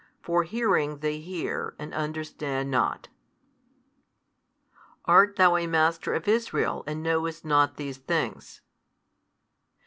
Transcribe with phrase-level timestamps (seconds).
[0.23, 3.07] For hearing they hear and understand not.
[5.05, 8.61] Art thou a master of Israel and knowest not these things?